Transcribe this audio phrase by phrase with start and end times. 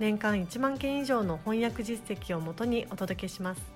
[0.00, 3.73] 年間1万件以上の翻訳実績をもとにお届けします。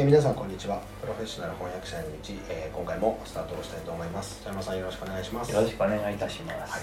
[0.00, 0.80] えー、皆さんこんにちは。
[1.02, 2.16] プロフェッショナル翻訳者への道、
[2.48, 4.40] えー、今回もスタートをしたいと思います。
[4.40, 5.52] 北山さんよろしくお願いします。
[5.52, 6.80] よろしくお願いいたします、はい。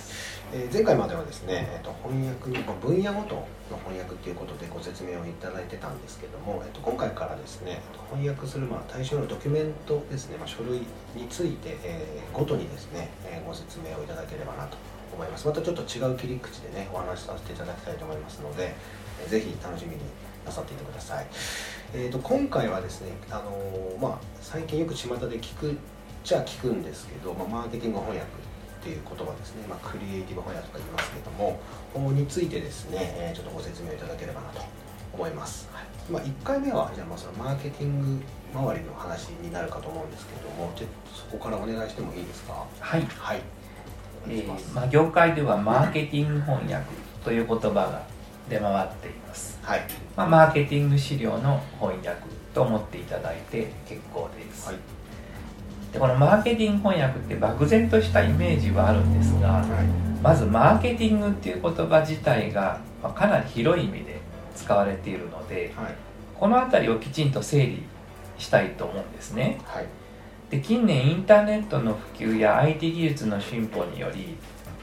[0.53, 3.41] えー、前回まではですね、えーと、翻訳の分野ごと
[3.73, 7.81] の翻訳ということでご説明をいただいてたんですけども、えーと、今回からですね
[8.13, 10.85] 翻訳するまあ対象のドキュメントですね、まあ、書類
[11.17, 14.77] について、えー、ごとにですね、えー、ご説明をいただければなと
[15.11, 15.47] 思います。
[15.47, 18.75] またちょっと違う切り口でねお話しさせていただきたいと思いますので、
[19.23, 20.03] えー、ぜひ楽しみに
[20.45, 21.25] なさっていてください。
[21.93, 25.77] えーと、今回はですね、あのー、まあ、最近よく巷で聞く
[26.23, 31.59] じゃ聞くんですけど、まあ、マーケティング翻訳っていう言葉ですね、まあ、クリエイティブ翻訳とか言いますけども
[32.11, 34.61] についてですね、えー、ちょっとご説明いただければなと
[35.13, 35.85] 思います、はい。
[36.11, 42.65] まあ、1回目はじゃあまあそのマーケティング周りの話になるかと思うんですけどもちょっとそこからお願いしてもいいですか？
[42.79, 43.41] はい、はい。
[44.27, 46.85] えーまあ、業界ではマーケティング翻訳
[47.23, 48.03] という言葉が
[48.49, 49.81] 出回っています、はい。
[50.15, 54.77] まあ、マーケティング資料の翻訳と思っていただいて結構です、はい、
[55.93, 59.65] でこのマーケティング翻訳って漠然としたイメージはあるんですが、はい、
[60.23, 62.81] まずマーケティングっていう言葉自体が
[63.13, 64.19] かなり広い意味で
[64.55, 65.95] 使われているので、はい、
[66.33, 67.83] この辺りをきちんと整理
[68.39, 69.85] したいと思うんですね、はい、
[70.49, 74.35] で近年インターネットの普及や IT 技術の進歩により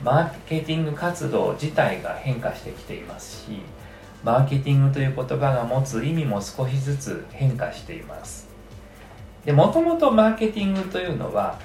[0.04, 3.62] マーケティング活動自体が変化してきていますし
[4.22, 8.48] マーケティングという言葉が持つ意味も少しずつ変化しています。
[9.44, 11.58] でもともとマーケティングというのは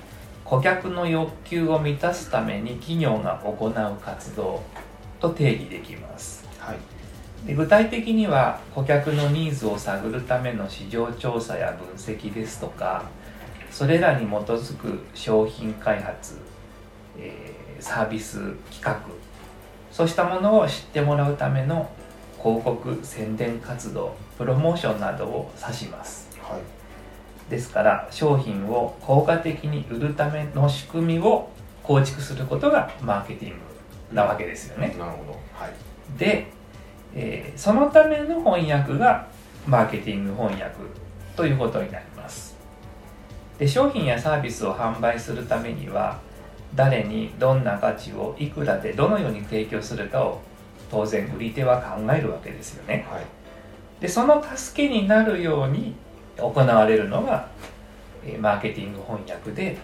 [0.44, 4.62] 顧客の欲求を満たすために企業が行う活動
[5.19, 13.06] と定義できます、はい、で具体的には顧客のニーズを探るための市場調査や分析ですとか
[13.72, 16.40] それらに基づく商品開発、
[17.18, 17.49] えー、
[17.79, 19.00] サービス企画。
[19.91, 21.90] そうしたものを知ってもらうための
[22.41, 31.50] 広告宣伝活動プロモーションなどを指します、はい、ですから商品を効果的に売るための仕組みを
[31.84, 33.57] 構築することがマーケティング
[34.13, 35.73] なわけですよね、なるほど、はい、
[36.18, 36.47] で、
[37.13, 39.28] えー、そのための翻訳が
[39.68, 40.78] マーケティング翻訳
[41.35, 42.57] ということになります。
[43.59, 46.19] で商品やサービスを販売するためには
[46.75, 50.41] 誰にどんな価値をいくらでどのように提供するかを
[50.91, 53.24] 当然売り手は考えるわけですよね、はい、
[54.00, 55.96] でその助けになるように
[56.38, 57.47] 行われるのが
[58.40, 59.78] マーケティング翻訳で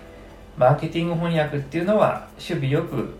[0.57, 3.15] マーケティング翻訳っていうのは守備よく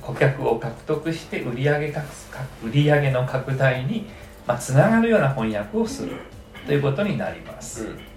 [0.00, 1.92] 顧客を獲得して売上
[2.64, 4.06] 売上の拡大に
[4.58, 6.12] つながるような翻訳をする
[6.66, 8.15] ということになります、うん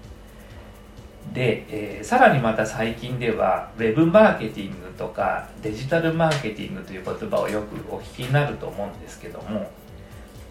[1.32, 9.70] で、えー、さらにまた最近ではウェブマーケティングとかデジタルマーケティングという言葉をよくお聞きになると思うんですけども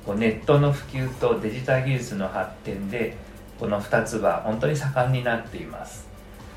[0.05, 3.17] こうネットの普及とデジタル技術の発展で
[3.59, 6.07] この2つは本当に盛んになっています。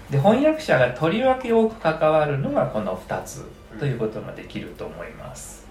[0.08, 3.44] で翻訳者がとりわけ多く関わるのがこの2つ
[3.80, 5.66] ということができると思います。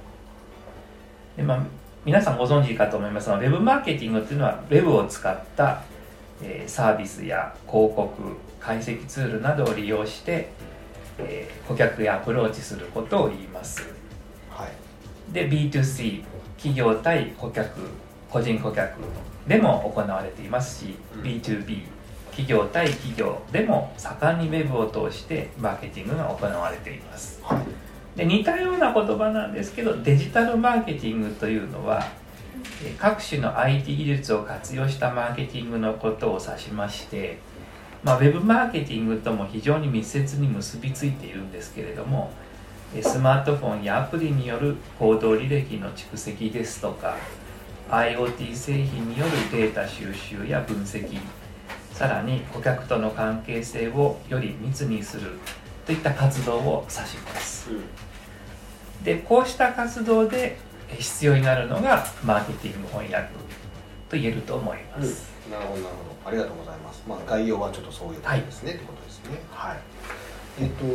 [1.37, 1.63] で、まあ、
[2.03, 5.83] 皆さんご存知かと思いますがウェブマーケティングっていうのはウェブを使った
[6.43, 8.11] えサービスや広告
[8.59, 10.49] 解析ツールなどを利用して、
[11.17, 13.87] え顧客へアプローチすることを言います、
[14.49, 16.23] はい、で B2C
[16.57, 17.79] 企業対顧客
[18.29, 18.99] 個人顧客
[19.47, 21.83] でも行われていますし、うん、B2B
[22.31, 27.61] 企業対企業でも盛んにウェブを通してマーケティングが行われています、は
[28.15, 32.07] い、で似たような言葉なんですけどデジタルマーケティングというのは
[32.99, 37.39] 各種の IT 技術を活用したマーケティングのことを指しまして、
[38.03, 42.31] まあ、ウェブマーケティングとも非常に密接に結びついているんですけれども
[43.01, 47.15] スマートフォンやアプリによる行動履歴の蓄積ですとか
[47.89, 51.17] IoT 製品によるデータ収集や分析
[51.93, 55.31] さらに顧客との関係性をより密にする
[55.85, 57.69] といった活動を指します、
[59.03, 60.57] でこうした活動で
[60.99, 63.33] 必要になるのがマーケティング翻訳
[64.09, 66.29] と言えると思います、うん、なるほどなるほど。
[66.29, 67.03] ありがとうございます。
[67.07, 69.41] まあ概要はちょっとそういうことですね、はい、ってことですね。
[69.49, 69.79] はい。
[70.59, 70.85] えっ、と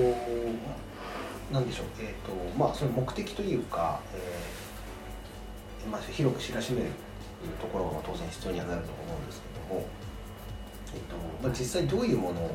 [1.52, 6.90] なんでしょう、えーとまあ、その目的というか、えーまあ、広く知らしめる
[7.60, 9.87] ところが当然必要にはなると思うんですけども、
[10.94, 12.50] えーとまあ、実際どういうもの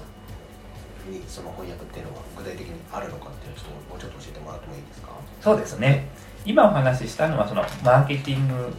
[1.05, 5.09] にその翻訳っていうのが具体的にあるのかっていうのをちょっともうちょっと教えてもらってもいいですか？
[5.41, 6.07] そうですね。
[6.45, 8.73] 今お話ししたのはそのマーケティング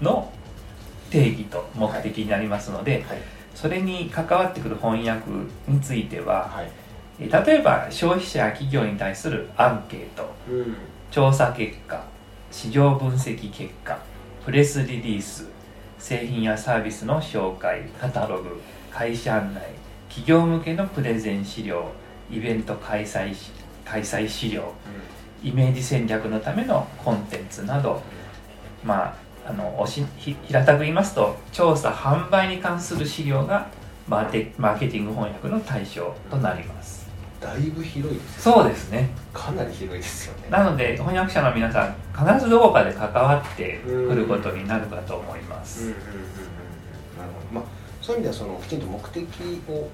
[0.00, 0.32] の
[1.10, 3.02] 定義と目的になりますので、はい。
[3.02, 3.18] はい、
[3.54, 5.30] それに関わってくる翻訳
[5.68, 6.70] については、はい、
[7.20, 10.76] 例えば消費者や企業に対するアンケート、うん、
[11.10, 12.04] 調査結果
[12.50, 13.98] 市場分析結果
[14.44, 15.46] プレスリリース
[15.98, 18.60] 製品やサービスの紹介カタログ
[18.90, 19.62] 会社案内
[20.14, 21.90] 企業向けのプレゼン資料
[22.30, 23.34] イベント開催
[23.82, 24.74] 開催資料、
[25.42, 28.02] うん、イメージ戦略のためのコンテンツなど、
[28.84, 29.16] まあ
[29.48, 33.68] あのおし平たく言いますと調査販売に関する資料が
[34.06, 37.10] マーテマーケティング翻訳の対象となります。
[37.40, 38.52] だいぶ広いですね。
[38.52, 39.10] そうですね。
[39.32, 40.50] かなり広いですよね。
[40.50, 45.88] なので翻訳者の皆さん必ずどこかで関わってくることになるかと思います。
[45.88, 45.96] なる
[47.50, 47.60] ほど。
[47.60, 49.26] まあそういう意味ではそのきちんと目的
[49.70, 49.88] を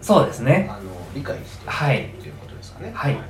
[0.00, 0.68] そうですね。
[0.70, 2.08] あの理解してはい。
[2.18, 2.92] ということですかね。
[2.94, 3.22] はい、はい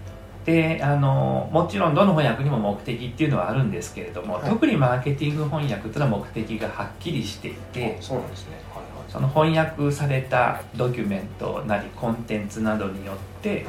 [0.44, 13.64] であのもちろんどの翻訳にも目的っていうのはあるんですけれども、はい、特にマーケティング翻訳というのは目的がはっきりしていてそうなんですね、はいはい、その翻訳されたドキュメントなりコンテンツなどによって、はい、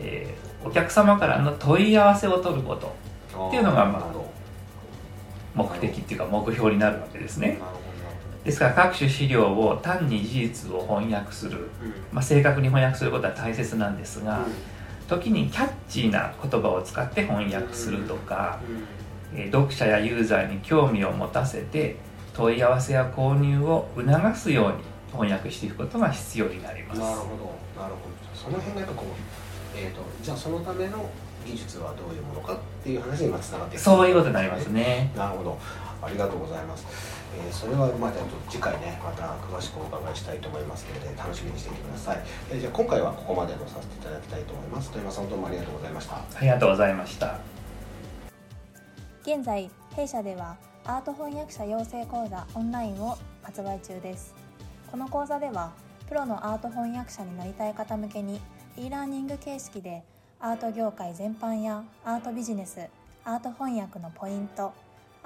[0.00, 2.96] えー、お客様からの問い合わせを取ること
[3.48, 4.12] っていうのが、まあ、
[5.54, 7.58] 目的っていうか目標になるわけですね。
[8.48, 14.44] ですから各種資料を単に事実を翻訳する、うん、まあ、正確に翻訳することは大切なんですが、うん。
[15.06, 18.58] 時にキャッチーな言葉を使って翻訳するとか、
[19.34, 21.96] え読者やユーザーに興味を持たせて
[22.32, 24.78] 問い合わせや購入を促すように
[25.12, 27.00] 翻訳していくことが必要になります。
[27.02, 27.24] なるほ
[27.76, 27.82] ど。
[27.82, 28.16] なるほど。
[28.34, 31.10] その辺がやっぱこう、えーと、じゃあそのための
[31.44, 35.12] 技術はどういうものかっていう話に今つながっていく、そういうことになりますね。
[35.14, 35.58] なるほど。
[36.02, 36.86] ありがとうございます
[37.36, 44.90] えー、それはまあじゃあ次回ねまた詳しくお伺いしたいと思いますので楽しみにしていてください、えー、じゃあ今回はここまでのさせていただきたいと思います。
[44.90, 46.16] 富山さんどうもありがとうございました。
[46.16, 47.38] ありがとうございました。
[49.22, 54.34] 現在弊社ではアート翻訳者養成講座オンラインを発売中です。
[54.90, 55.72] この講座では
[56.08, 58.40] プロのアート翻訳者になりたい方向けに
[58.78, 60.02] e ラーニング形式で
[60.40, 62.80] アート業界全般やアートビジネス
[63.24, 64.72] アート翻訳のポイント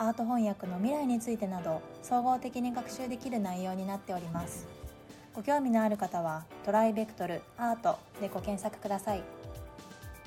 [0.02, 4.66] アート翻訳の未来についてなど総合的に学習できる内容になっております。
[5.32, 9.22] ご興味のある方はトライベクトルアートでご検索ください。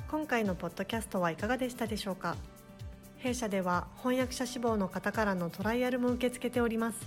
[0.10, 2.38] 今回のポッドキャストはいかがでしたでしょうか？
[3.18, 7.00] 弊社では翻訳者志望の方からのトライアルも受け付けております。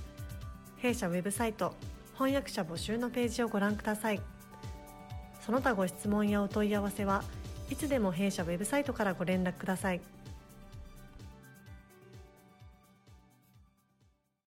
[0.76, 1.73] 弊社ウェブサイト
[2.19, 4.20] 翻訳者募集のページをご覧ください。
[5.41, 7.25] その他ご質問やお問い合わせは
[7.70, 10.03] いつでも弊社ウェブサイトからご連絡ください。